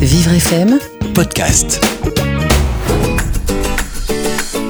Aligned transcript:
Vivre 0.00 0.32
FM, 0.32 0.78
podcast. 1.14 1.80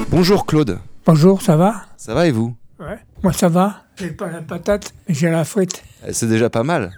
Bonjour 0.09 0.45
Claude, 0.45 0.79
Bonjour, 1.05 1.41
ça 1.41 1.55
va? 1.57 1.85
Ça 1.97 2.13
va 2.13 2.27
et 2.27 2.31
vous? 2.31 2.55
Ouais. 2.79 2.99
Moi, 3.23 3.33
ça 3.33 3.49
va. 3.49 3.83
J'ai 3.97 4.11
pas 4.11 4.29
la 4.29 4.41
patate, 4.41 4.93
mais 5.07 5.13
j'ai 5.15 5.29
la 5.29 5.43
frite. 5.43 5.83
Eh, 6.07 6.13
C'est 6.13 6.27
déjà 6.27 6.49
pas 6.49 6.63
mal. 6.63 6.91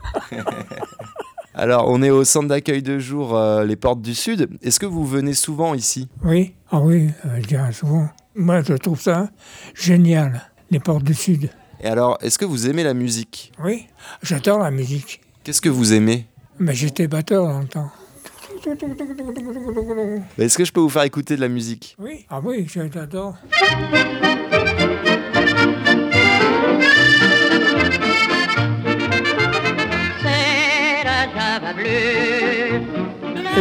Alors, 1.55 1.89
on 1.89 2.01
est 2.01 2.09
au 2.09 2.23
centre 2.23 2.47
d'accueil 2.47 2.81
de 2.81 2.99
jour 2.99 3.35
euh, 3.35 3.63
Les 3.65 3.75
Portes 3.75 4.01
du 4.01 4.13
Sud. 4.15 4.49
Est-ce 4.61 4.79
que 4.79 4.85
vous 4.85 5.05
venez 5.05 5.33
souvent 5.33 5.73
ici? 5.73 6.07
Oui 6.23 6.53
Ah 6.71 6.79
oui, 6.79 7.09
euh, 7.25 7.39
je 7.41 7.47
dirais 7.47 7.71
souvent. 7.73 8.09
Moi, 8.35 8.61
je 8.63 8.73
trouve 8.73 8.99
ça 8.99 9.29
génial, 9.75 10.49
les 10.71 10.79
portes 10.79 11.03
du 11.03 11.13
Sud. 11.13 11.49
Et 11.81 11.87
alors, 11.87 12.17
est-ce 12.21 12.37
que 12.39 12.45
vous 12.45 12.67
aimez 12.67 12.83
la 12.83 12.93
musique? 12.93 13.51
Oui, 13.63 13.87
j'adore 14.21 14.59
la 14.59 14.71
musique. 14.71 15.21
Qu'est-ce 15.43 15.61
que 15.61 15.69
vous 15.69 15.93
aimez? 15.93 16.27
Mais 16.59 16.73
j'étais 16.73 17.07
batteur 17.07 17.45
dans 17.47 17.59
le 17.59 17.67
temps. 17.67 17.91
Bah, 17.91 18.02
Est-ce 20.37 20.57
que 20.57 20.63
je 20.63 20.71
peux 20.71 20.79
vous 20.79 20.89
faire 20.89 21.03
écouter 21.03 21.35
de 21.35 21.41
la 21.41 21.49
musique? 21.49 21.95
Oui 21.99 22.25
Ah 22.29 22.39
oui, 22.43 22.65
j'adore. 22.67 23.35
C'est 30.21 31.03
la 31.03 31.27
java 31.33 31.73
bleue. 31.73 32.81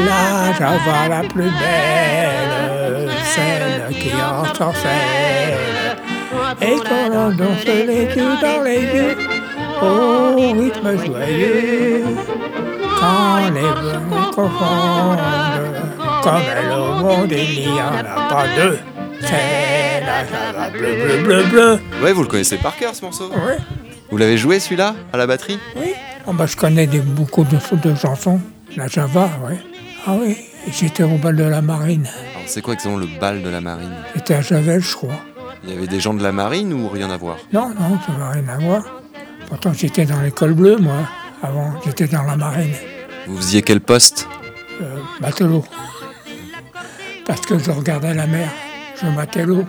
La 0.06 0.52
Java 0.58 1.08
la 1.08 1.22
plus 1.28 1.50
belle, 1.50 3.10
celle 3.24 3.94
qui 3.96 4.10
ensorcelle. 4.14 5.58
Et 6.60 6.76
qu'on 6.76 7.30
danse 7.32 7.64
les 7.64 8.04
yeux 8.04 8.36
dans 8.40 8.62
les 8.62 8.80
yeux, 8.80 9.16
au 9.82 10.34
rythme 10.36 11.04
joyeux. 11.06 12.04
Quand 13.02 13.50
les 13.52 13.62
vents 13.62 14.30
confondent, 14.32 15.18
comme 16.22 16.42
au 16.72 17.02
monde 17.02 17.32
il 17.32 17.72
n'y 17.72 17.80
en 17.80 17.96
a 17.98 18.28
pas 18.28 18.44
deux. 18.54 18.78
C'est 19.20 20.00
la 20.06 20.24
Java 20.24 20.70
bleu, 20.70 20.94
bleu, 20.94 21.22
bleu, 21.24 21.44
bleu. 21.50 21.80
Ouais, 22.00 22.12
vous 22.12 22.22
le 22.22 22.28
connaissez 22.28 22.58
par 22.58 22.76
cœur 22.76 22.94
ce 22.94 23.04
morceau 23.04 23.28
Oui, 23.34 23.54
Vous 24.10 24.16
l'avez 24.18 24.38
joué 24.38 24.60
celui-là 24.60 24.94
à 25.12 25.16
la 25.16 25.26
batterie? 25.26 25.58
Oui. 25.76 25.94
Ah 26.28 26.30
bah, 26.32 26.46
je 26.46 26.56
connais 26.56 26.86
des, 26.86 27.00
beaucoup 27.00 27.42
de, 27.44 27.56
de 27.88 27.94
chansons. 27.96 28.40
La 28.76 28.86
Java, 28.86 29.28
oui. 29.48 29.54
Ah 30.06 30.12
oui, 30.20 30.36
et 30.68 30.70
j'étais 30.72 31.02
au 31.02 31.16
bal 31.18 31.34
de 31.34 31.42
la 31.44 31.60
marine. 31.60 32.06
Alors, 32.06 32.42
c'est 32.46 32.62
quoi 32.62 32.74
exactement 32.74 32.98
le 32.98 33.08
bal 33.20 33.42
de 33.42 33.48
la 33.48 33.60
marine? 33.60 33.90
J'étais 34.14 34.34
à 34.34 34.42
Javel, 34.42 34.80
je 34.80 34.94
crois. 34.94 35.18
Il 35.64 35.70
y 35.70 35.76
avait 35.76 35.88
des 35.88 35.98
gens 35.98 36.14
de 36.14 36.22
la 36.22 36.30
marine 36.32 36.72
ou 36.72 36.88
rien 36.88 37.10
à 37.10 37.16
voir? 37.16 37.36
Non, 37.52 37.68
non, 37.70 37.98
ça 38.06 38.12
n'a 38.16 38.30
rien 38.30 38.48
à 38.48 38.58
voir. 38.58 38.82
Pourtant, 39.48 39.72
j'étais 39.72 40.04
dans 40.04 40.20
l'école 40.20 40.54
bleue, 40.54 40.76
moi. 40.76 40.94
Avant, 41.42 41.72
j'étais 41.84 42.06
dans 42.06 42.22
la 42.22 42.36
marine. 42.36 42.74
Vous 43.26 43.36
faisiez 43.36 43.62
quel 43.62 43.80
poste? 43.80 44.28
Euh, 44.80 44.96
matelot. 45.20 45.64
Parce 47.26 47.40
que 47.40 47.58
je 47.58 47.70
regardais 47.70 48.14
la 48.14 48.26
mer. 48.26 48.48
Je 49.00 49.06
matais 49.08 49.44
l'eau. 49.46 49.64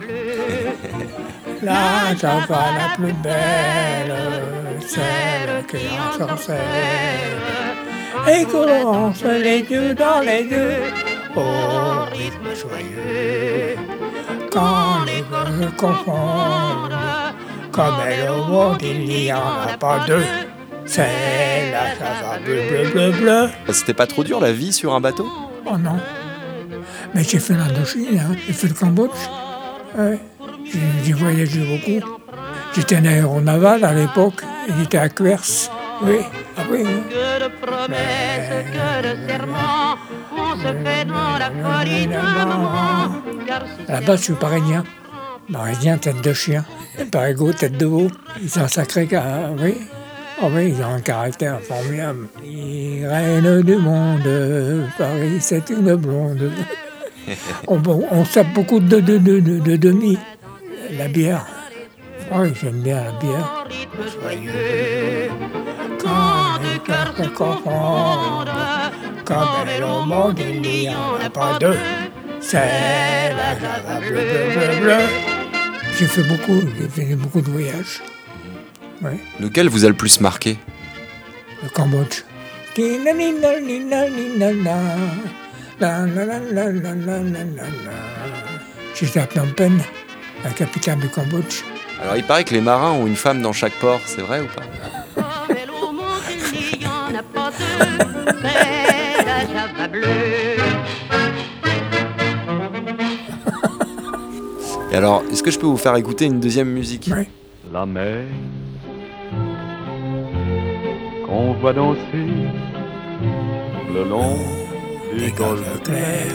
La 1.62 2.14
Java 2.14 2.64
la 2.78 2.94
plus 2.94 3.12
belle, 3.14 4.14
celle 4.86 5.66
qui 5.66 5.86
ensorcelle. 5.98 6.58
Et 8.28 8.44
qu'on 8.44 8.66
lance 8.66 9.24
les 9.24 9.60
yeux 9.60 9.94
dans 9.94 10.20
les 10.20 10.42
yeux, 10.42 10.92
au 11.34 12.04
rythme 12.12 12.54
joyeux. 12.54 13.76
Quand 14.52 15.04
les 15.06 15.22
se 15.22 15.70
confondent, 15.76 16.94
comme 17.72 17.94
elle 18.06 18.30
au 18.30 18.44
monde, 18.44 18.82
il 18.82 19.04
n'y 19.04 19.32
en 19.32 19.38
a 19.38 19.76
pas 19.78 20.04
deux. 20.06 20.24
C'est 20.86 21.72
la 21.72 22.38
bleu, 22.38 22.60
bleu, 22.68 22.90
bleu, 22.92 23.10
bleu. 23.12 23.48
C'était 23.72 23.94
pas 23.94 24.06
trop 24.06 24.22
dur 24.24 24.40
la 24.40 24.52
vie 24.52 24.72
sur 24.72 24.94
un 24.94 25.00
bateau? 25.00 25.28
Oh 25.66 25.76
non. 25.78 25.98
Mais 27.14 27.24
j'ai 27.24 27.38
fait 27.38 27.54
l'Indochine, 27.54 28.18
hein. 28.18 28.34
j'ai 28.46 28.52
fait 28.52 28.68
le 28.68 28.74
Cambodge. 28.74 29.10
Ouais. 29.96 30.18
J'ai- 31.04 31.12
voyagé 31.12 31.60
beaucoup. 31.60 32.06
J'étais 32.74 32.96
un 32.96 33.04
aéronaval 33.04 33.84
à 33.84 33.92
l'époque, 33.94 34.42
j'étais 34.78 34.98
à 34.98 35.08
Quers. 35.08 35.70
Oui, 36.02 36.16
ah 36.56 36.62
oui. 36.70 36.82
Que 36.82 37.44
de 37.44 37.48
promesses, 37.64 38.64
que 38.72 39.02
de 39.02 39.28
serments, 39.28 39.96
on 40.36 40.56
se 40.56 40.66
fait 40.84 41.04
dans 41.04 41.38
la 41.38 41.50
folie 41.50 42.06
d'un 42.08 42.46
moment. 42.46 43.22
Car 43.46 43.62
si 43.86 43.90
À 43.92 44.00
la 44.00 44.06
base, 44.06 44.18
je 44.20 44.24
suis 44.24 44.32
parisien. 44.34 44.82
Parisien, 45.52 45.98
tête 45.98 46.20
de 46.20 46.32
chien. 46.32 46.64
Parigot, 47.12 47.52
tête 47.52 47.76
de 47.78 47.86
veau. 47.86 48.08
Ils 48.42 48.58
ont 48.58 48.62
un 48.62 48.68
sacré 48.68 49.06
cas, 49.06 49.50
oui. 49.62 49.76
Oh 50.42 50.48
oui, 50.52 50.74
ils 50.76 50.82
ont 50.82 50.94
un 50.94 51.00
caractère 51.00 51.60
formidable. 51.60 52.26
Les 52.42 53.06
reines 53.06 53.62
du 53.62 53.76
monde, 53.76 54.88
Paris, 54.98 55.36
c'est 55.40 55.70
une 55.70 55.94
blonde. 55.94 56.50
on, 57.68 57.80
on 58.10 58.24
sape 58.24 58.52
beaucoup 58.52 58.80
de, 58.80 59.00
de, 59.00 59.18
de, 59.18 59.40
de, 59.40 59.58
de 59.60 59.76
demi. 59.76 60.18
La 60.98 61.08
bière. 61.08 61.46
Oui, 62.32 62.52
j'aime 62.60 62.80
bien 62.82 63.04
la 63.04 63.12
bière. 63.12 63.64
joyeux, 64.20 65.30
Quand 66.02 66.58
les 66.62 66.78
cœurs 66.80 67.14
se 67.16 67.28
comme 69.24 69.68
elle 69.74 69.84
au 69.84 70.04
monde, 70.04 70.38
il 70.38 70.60
n'y 70.60 70.88
en 70.88 71.24
a 71.24 71.30
pas 71.30 71.58
deux. 71.58 71.76
C'est 72.40 73.32
la 73.36 73.58
Java 73.58 74.00
bleu, 74.00 74.10
bleu, 74.10 74.50
bleu, 74.54 74.80
bleu. 74.80 75.04
J'ai 75.98 76.06
fait 76.06 76.22
beaucoup, 76.22 76.60
j'ai 76.78 76.88
fait 76.88 77.14
beaucoup 77.14 77.40
de 77.40 77.50
voyages. 77.50 78.02
Lequel 79.40 79.68
vous 79.68 79.84
a 79.84 79.88
le 79.88 79.94
plus 79.94 80.20
marqué? 80.20 80.58
Le 81.62 81.68
Cambodge. 81.68 82.22
J'étais 88.94 89.26
Phnom 89.26 89.46
Penh, 89.56 89.80
la 90.42 90.50
capitale 90.50 90.98
du 90.98 91.08
Cambodge. 91.08 91.62
Alors 92.00 92.16
il 92.16 92.24
paraît 92.24 92.44
que 92.44 92.54
les 92.54 92.60
marins 92.60 92.92
ont 92.92 93.06
une 93.06 93.16
femme 93.16 93.42
dans 93.42 93.52
chaque 93.52 93.74
port, 93.74 94.00
c'est 94.06 94.22
vrai 94.22 94.40
ou 94.40 94.46
pas? 94.46 94.62
Et 104.90 104.96
alors, 104.96 105.24
est-ce 105.32 105.42
que 105.42 105.50
je 105.50 105.58
peux 105.58 105.66
vous 105.66 105.76
faire 105.76 105.96
écouter 105.96 106.26
une 106.26 106.38
deuxième 106.38 106.68
musique? 106.68 107.10
La 107.72 107.84
mer 107.84 108.22
qu'on 111.34 111.52
voit 111.54 111.72
danser 111.72 112.26
le 113.92 114.08
long 114.08 114.36
des 115.18 115.30
golfes 115.32 115.82
clair, 115.82 116.26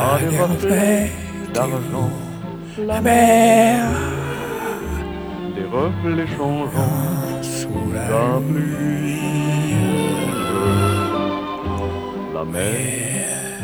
à 0.00 0.18
des 0.18 0.26
des 0.26 0.38
reflets 0.38 0.42
reflets, 0.42 1.10
d'argent, 1.54 2.10
la 2.86 3.00
mer, 3.00 3.86
des 5.56 5.66
reflets 5.78 6.26
changeants 6.36 7.42
sous 7.42 7.92
la 7.94 8.40
pluie. 8.48 9.20
La 12.34 12.44
mer. 12.44 12.72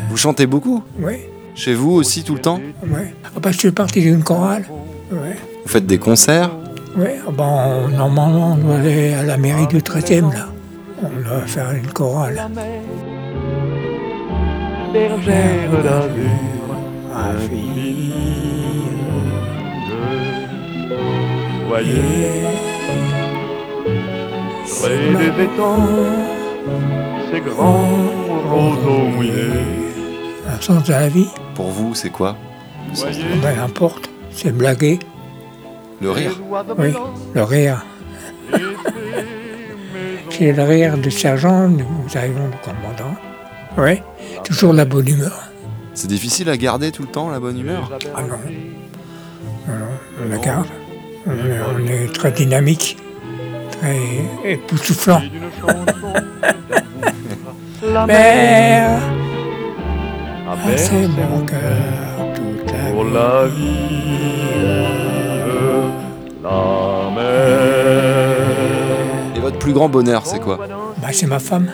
Vous 0.09 0.17
chantez 0.17 0.45
beaucoup 0.47 0.81
Oui, 0.99 1.17
Chez 1.55 1.73
vous 1.73 1.91
aussi 1.91 2.23
tout 2.23 2.35
le 2.35 2.41
temps 2.41 2.61
oui. 2.83 3.01
Ah 3.25 3.39
bah, 3.41 3.51
je 3.51 3.57
suis 3.59 3.71
parti 3.71 4.01
d'une 4.01 4.23
chorale. 4.23 4.65
Oui, 5.11 5.33
Vous 5.63 5.69
faites 5.69 5.85
des 5.85 5.97
concerts 5.97 6.51
oui. 6.97 7.09
Ah 7.27 7.31
bah, 7.31 7.43
on- 7.45 7.87
normalement, 7.89 8.51
on 8.53 8.55
doit 8.55 8.75
aller 8.75 9.13
à 9.13 9.23
la 9.23 9.37
mairie 9.37 9.67
du 9.67 9.77
13e, 9.81 10.31
là. 10.33 10.47
On 11.03 11.21
doit 11.29 11.41
faire 11.47 11.71
une 11.71 11.87
chorale. 11.87 12.39
bergère 14.93 15.71
d'azur 15.83 16.75
Infinie. 17.13 18.13
Je 21.59 21.67
voyais 21.67 22.43
près 24.81 24.97
des 25.15 25.43
étangs 25.43 25.87
ces 27.31 27.39
grands 27.39 27.85
roseaux 28.49 29.07
mouillés. 29.15 29.31
Un 30.47 30.61
sens 30.61 30.83
de 30.83 30.91
la 30.91 31.07
vie, 31.07 31.29
Pour 31.55 31.67
vous, 31.67 31.95
c'est 31.95 32.09
quoi? 32.09 32.35
Voyez 32.93 33.23
ben, 33.41 33.55
n'importe. 33.55 34.09
C'est 34.31 34.51
blaguer. 34.55 34.99
Le 36.01 36.11
rire 36.11 36.31
Oui, 36.77 36.93
le 37.35 37.43
rire. 37.43 37.85
C'est 40.29 40.53
le 40.53 40.63
rire 40.63 40.97
du 40.97 41.11
sergent, 41.11 41.67
nous 41.67 41.85
arrivons 42.15 42.47
du 42.49 42.57
commandant. 42.57 43.15
Oui, 43.77 44.01
toujours 44.43 44.73
la 44.73 44.85
bonne 44.85 45.07
humeur. 45.07 45.51
C'est 45.93 46.07
difficile 46.07 46.49
à 46.49 46.57
garder 46.57 46.91
tout 46.91 47.03
le 47.03 47.09
temps, 47.09 47.29
la 47.29 47.39
bonne 47.39 47.59
humeur? 47.59 47.91
Ah 48.15 48.23
non. 48.23 48.39
Non, 49.67 49.79
non, 49.79 49.85
on 50.25 50.29
la 50.29 50.37
garde. 50.39 50.65
On 51.27 51.31
est, 51.31 51.61
on 51.61 51.85
est 51.85 52.11
très 52.11 52.31
dynamique, 52.31 52.97
très 53.69 53.99
époustouflant. 54.43 55.21
La 57.83 58.01
a 58.09 58.99
ah, 60.53 60.57
c'est 60.75 61.07
mon 61.07 61.45
cœur 61.45 62.33
toute 62.35 62.71
la 62.71 62.91
pour 62.91 63.03
vie. 63.05 63.13
la 63.13 63.47
vie. 63.47 65.10
La 66.43 67.11
mer. 67.15 68.35
Et 69.35 69.39
votre 69.39 69.59
plus 69.59 69.73
grand 69.73 69.89
bonheur, 69.89 70.25
c'est 70.25 70.39
quoi 70.39 70.57
Bah, 71.01 71.07
c'est 71.11 71.27
ma 71.27 71.39
femme. 71.39 71.71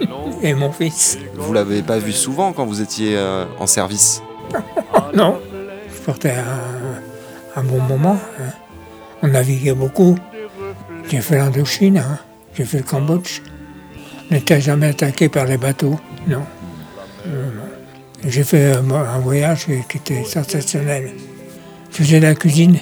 et 0.42 0.54
mon 0.54 0.72
fils. 0.72 1.18
Vous 1.36 1.52
l'avez 1.52 1.82
pas 1.82 1.98
vu 1.98 2.12
souvent 2.12 2.52
quand 2.52 2.66
vous 2.66 2.80
étiez 2.80 3.16
euh, 3.16 3.44
en 3.58 3.66
service 3.66 4.22
Non, 5.14 5.38
je 5.94 6.00
portais 6.02 6.32
un, 6.32 7.60
un 7.60 7.62
bon 7.64 7.80
moment. 7.80 8.18
hein. 8.40 8.50
On 9.22 9.28
naviguait 9.28 9.74
beaucoup. 9.74 10.16
J'ai 11.10 11.20
fait 11.20 11.36
l'Indochine, 11.38 11.98
hein. 11.98 12.18
j'ai 12.54 12.64
fait 12.64 12.78
le 12.78 12.84
Cambodge. 12.84 13.40
On 14.30 14.34
n'était 14.34 14.60
jamais 14.60 14.86
attaqué 14.88 15.28
par 15.28 15.44
les 15.44 15.56
bateaux, 15.58 15.98
non. 16.26 16.42
Non. 17.26 17.64
J'ai 18.26 18.44
fait 18.44 18.72
un, 18.76 18.90
un 18.90 19.18
voyage 19.18 19.66
qui 19.88 19.96
était 19.96 20.24
sensationnel. 20.24 21.10
Je 21.90 21.96
faisais 21.96 22.20
la 22.20 22.34
cuisine. 22.34 22.78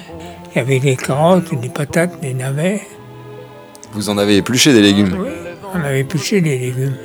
Il 0.53 0.57
y 0.57 0.61
avait 0.61 0.79
des 0.79 0.95
carottes, 0.95 1.53
des 1.59 1.69
patates, 1.69 2.19
des 2.21 2.33
navets. 2.33 2.81
Vous 3.93 4.09
en 4.09 4.17
avez 4.17 4.37
épluché 4.37 4.73
des 4.73 4.81
légumes 4.81 5.15
Oui, 5.19 5.29
on 5.73 5.79
avait 5.83 6.01
épluché 6.01 6.41
les 6.41 6.57
légumes. 6.59 6.95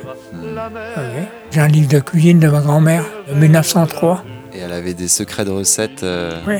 Ah 0.56 0.68
oui. 0.98 1.22
J'ai 1.50 1.60
un 1.60 1.68
livre 1.68 1.88
de 1.88 1.98
cuisine 2.00 2.38
de 2.38 2.48
ma 2.48 2.60
grand-mère, 2.60 3.04
de 3.28 3.34
1903. 3.34 4.24
Et 4.54 4.58
elle 4.60 4.72
avait 4.72 4.94
des 4.94 5.08
secrets 5.08 5.44
de 5.44 5.50
recettes. 5.50 6.02
euh, 6.02 6.40
Oui, 6.46 6.56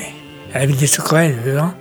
elle 0.52 0.62
avait 0.62 0.72
des 0.72 0.86
secrets 0.86 1.34
dedans. 1.44 1.72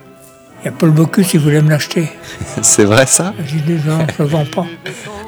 Il 0.62 0.66
y 0.66 0.68
a 0.68 0.72
Paul 0.72 0.90
Bocuse, 0.90 1.34
il 1.34 1.40
voulait 1.40 1.60
me 1.60 1.68
l'acheter. 1.70 2.08
C'est 2.62 2.84
vrai 2.84 3.06
ça? 3.06 3.34
J'ai 3.44 3.58
dit 3.60 3.78
non, 3.86 3.98
ça 4.06 4.16
se 4.18 4.22
vend 4.22 4.44
pas. 4.46 4.66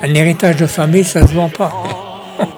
Un 0.02 0.14
héritage 0.14 0.56
de 0.56 0.66
famille, 0.66 1.04
ça 1.04 1.26
se 1.26 1.32
vend 1.34 1.50
pas. 1.50 1.72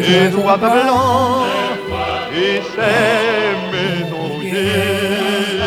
Les 0.00 0.34
oies 0.34 0.56
blancs 0.56 1.46
et 2.34 2.60
ses 2.74 3.54
maisons 3.72 4.28
rouillées. 4.32 5.60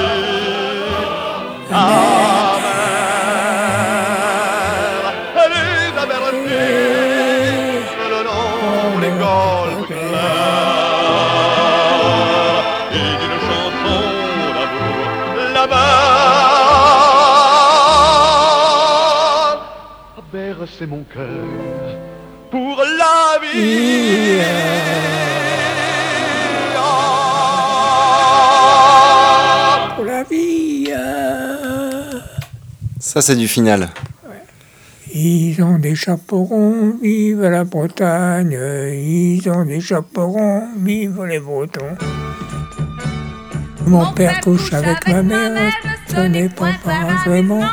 Les 5.52 5.98
a 5.98 6.06
bercées 6.06 7.84
le 8.10 8.20
long 8.28 9.00
des 9.00 9.14
golfes 9.24 9.88
clairs 9.88 10.26
et 12.92 13.12
d'une 13.22 13.40
chanson 13.48 14.02
d'amour 14.56 15.08
là-bas. 15.54 16.06
A 20.18 20.20
bercé 20.34 20.84
mon 20.88 21.04
cœur 21.04 21.46
pour 22.52 22.78
la 22.78 23.40
vie. 23.42 24.42
Pour 29.96 30.06
la 30.06 30.24
vie. 30.24 30.88
euh, 30.90 32.20
Ça 33.00 33.22
c'est 33.22 33.36
du 33.36 33.48
final. 33.48 33.90
Ils 35.14 35.62
ont 35.64 35.78
des 35.78 35.96
chapeaux 35.96 36.44
ronds, 36.44 36.96
vive 37.02 37.42
la 37.44 37.64
Bretagne. 37.64 38.58
Ils 38.94 39.50
ont 39.50 39.64
des 39.64 39.80
chapeaux 39.80 40.28
ronds, 40.28 40.68
vive 40.78 41.24
les 41.24 41.40
Bretons. 41.40 41.96
Mon 43.88 44.12
père 44.14 44.42
couche 44.42 44.74
avec 44.74 45.08
ma 45.08 45.22
mère, 45.22 45.72
ce 46.10 46.20
n'est 46.22 46.50
pas 46.50 46.72
par 46.84 47.08
agrément. 47.22 47.64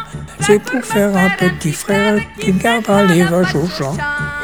C'est 0.41 0.61
pour 0.63 0.85
faire 0.85 1.17
un 1.17 1.31
petit 1.31 1.73
frère 1.73 2.21
qui 2.39 2.53
gardera 2.53 3.03
les 3.05 3.25
vaches 3.25 3.55
au 3.57 3.67
champ. 3.67 3.97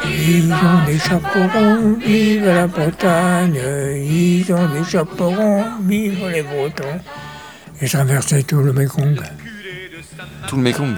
Ils 0.05 0.51
ont 0.51 0.85
des 0.85 0.97
chapeaux 0.99 1.47
ronds, 1.53 1.97
vive 2.05 2.45
la 2.45 2.67
Bretagne. 2.67 3.59
Ils 3.95 4.45
ont 4.53 4.67
des 4.69 4.83
chapeaux 4.83 5.29
ronds, 5.29 5.65
vive 5.85 6.27
les 6.29 6.41
Bretons. 6.41 6.99
J'ai 7.81 7.87
traversé 7.89 8.43
tout 8.43 8.61
le 8.61 8.73
Mekong. 8.73 9.19
Tout 10.47 10.55
le 10.57 10.61
Mekong. 10.61 10.95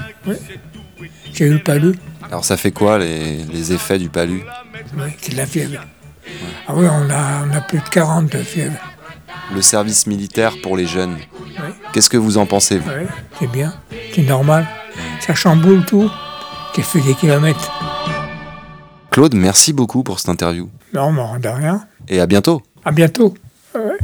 J'ai 1.33 1.45
eu 1.45 1.53
le 1.53 1.59
palu. 1.59 1.93
Alors 2.23 2.45
ça 2.45 2.57
fait 2.57 2.71
quoi 2.71 2.97
les, 2.99 3.43
les 3.43 3.73
effets 3.73 3.97
du 3.97 4.09
palu 4.09 4.41
Oui, 4.97 5.09
c'est 5.19 5.31
de 5.33 5.37
la 5.37 5.45
fièvre. 5.45 5.81
Ah 6.67 6.73
oui, 6.75 6.85
on 6.89 7.09
a, 7.09 7.45
on 7.45 7.53
a 7.55 7.61
plus 7.61 7.79
de 7.79 7.89
40 7.89 8.31
de 8.31 8.37
fièvre. 8.43 8.77
Le 9.53 9.61
service 9.61 10.07
militaire 10.07 10.53
pour 10.61 10.77
les 10.77 10.85
jeunes. 10.87 11.17
Oui, 11.41 11.73
Qu'est-ce 11.91 12.09
que 12.09 12.17
vous 12.17 12.37
en 12.37 12.45
pensez 12.45 12.77
vous 12.79 12.89
oui, 12.89 13.05
c'est 13.39 13.51
bien, 13.51 13.73
c'est 14.13 14.21
normal. 14.23 14.65
Ça 15.19 15.35
chamboule 15.35 15.83
tout. 15.85 16.09
J'ai 16.75 16.83
fait 16.83 17.01
des 17.01 17.13
kilomètres. 17.15 17.71
Claude, 19.11 19.35
merci 19.35 19.73
beaucoup 19.73 20.03
pour 20.03 20.19
cette 20.19 20.29
interview. 20.29 20.69
Non, 20.93 21.11
mais 21.11 21.39
de 21.39 21.49
rien. 21.49 21.85
Et 22.07 22.21
à 22.21 22.25
bientôt 22.25 22.61
À 22.85 22.93
bientôt. 22.93 23.33
Ouais. 23.75 23.97